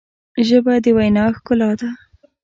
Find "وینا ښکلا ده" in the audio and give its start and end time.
0.97-1.89